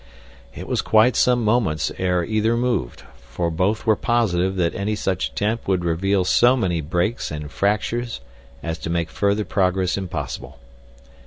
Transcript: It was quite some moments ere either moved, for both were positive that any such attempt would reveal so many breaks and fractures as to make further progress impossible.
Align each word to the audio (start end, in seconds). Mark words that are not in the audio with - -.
It 0.55 0.67
was 0.67 0.81
quite 0.81 1.15
some 1.15 1.45
moments 1.45 1.91
ere 1.99 2.23
either 2.23 2.57
moved, 2.57 3.03
for 3.17 3.51
both 3.51 3.85
were 3.85 3.95
positive 3.95 4.55
that 4.55 4.73
any 4.73 4.95
such 4.95 5.27
attempt 5.29 5.67
would 5.67 5.85
reveal 5.85 6.23
so 6.25 6.57
many 6.57 6.81
breaks 6.81 7.29
and 7.29 7.51
fractures 7.51 8.19
as 8.63 8.79
to 8.79 8.89
make 8.89 9.11
further 9.11 9.45
progress 9.45 9.97
impossible. 9.97 10.57